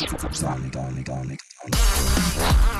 Sonic, 0.00 0.34
Sonic, 0.34 0.72
Sonic, 0.72 1.06
Sonic. 1.06 2.79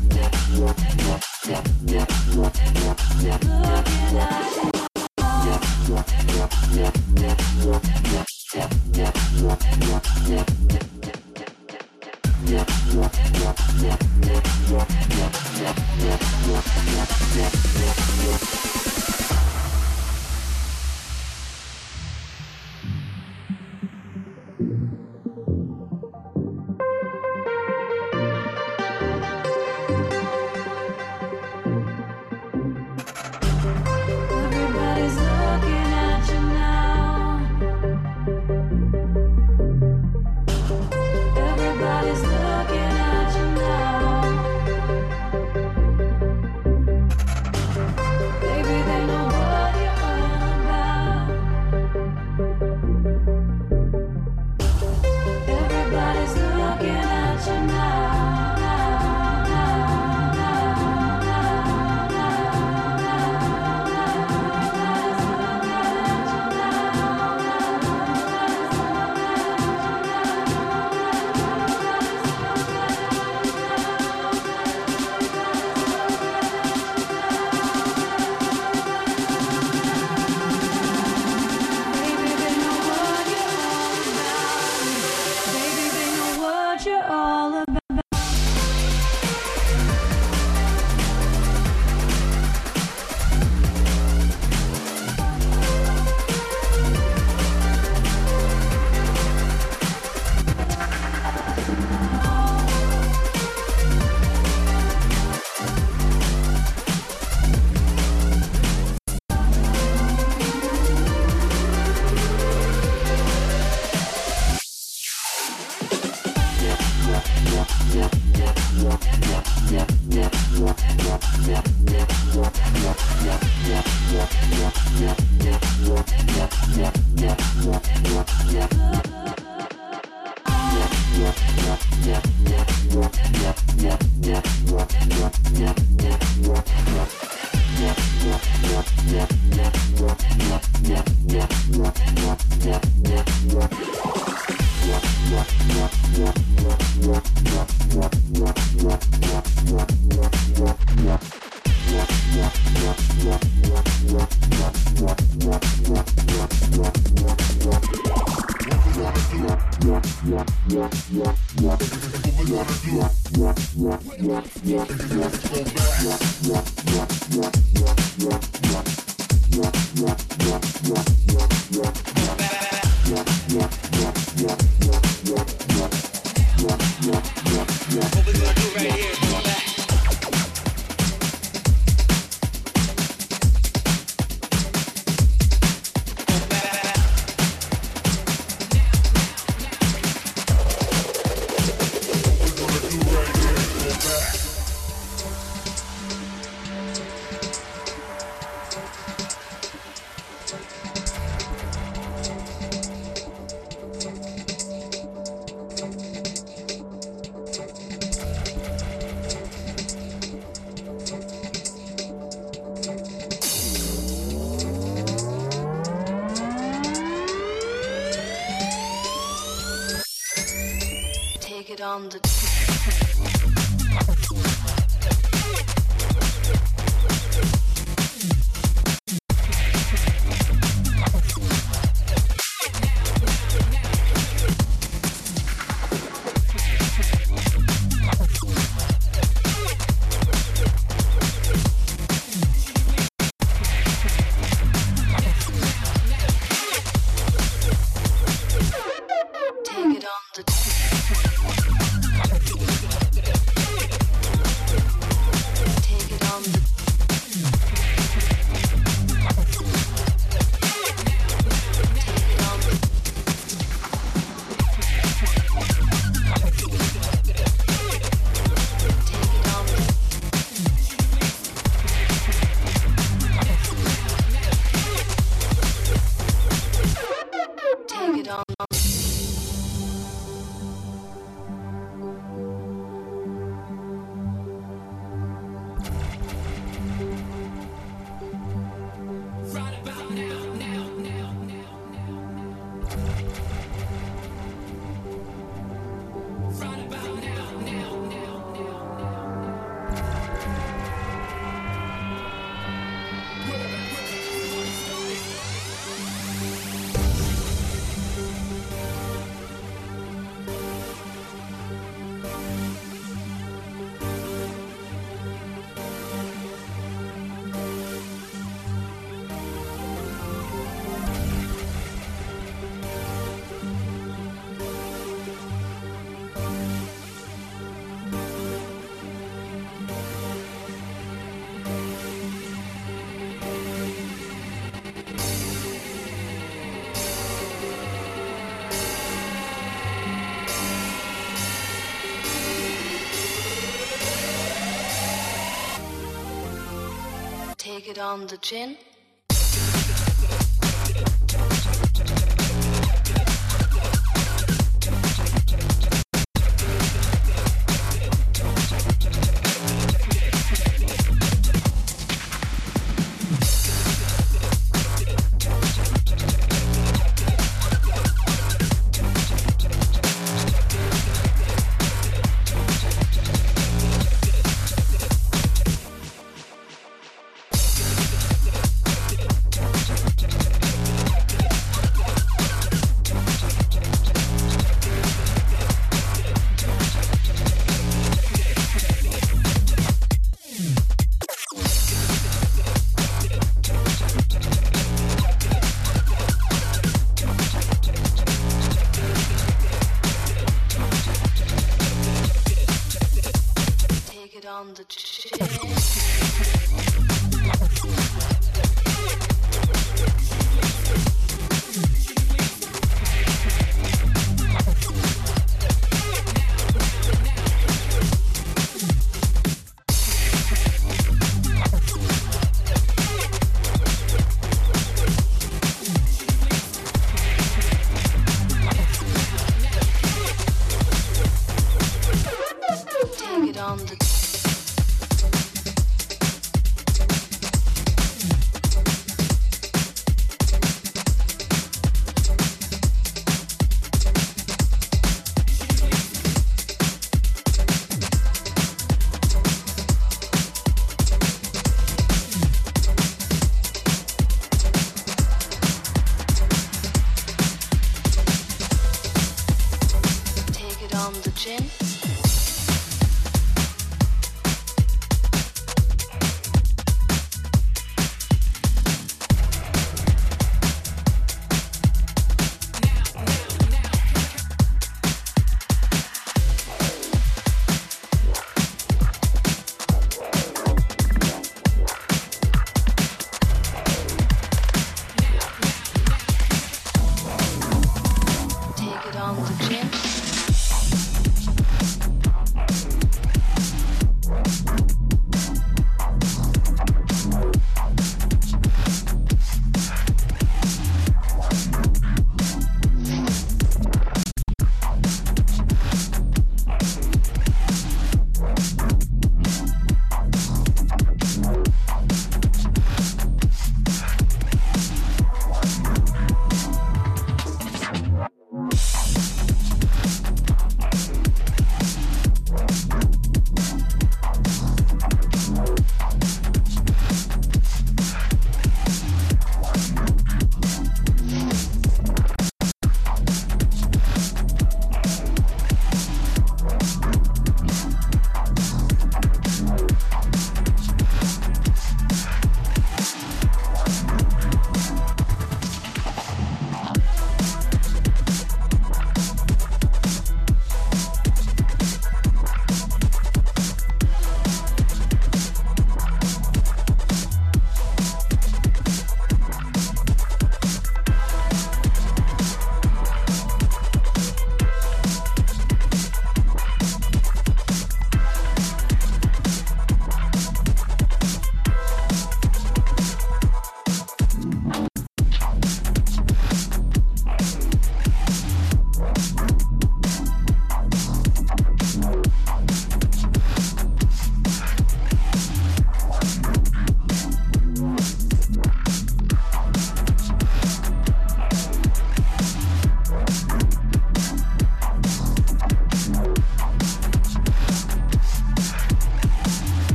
it 347.91 347.99
on 347.99 348.25
the 348.27 348.37
chin. 348.37 348.77